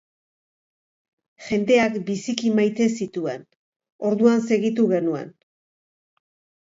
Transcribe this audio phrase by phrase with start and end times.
[1.47, 3.47] Jendeak biziki maite zituen,
[4.13, 5.31] orduan segitu genuen.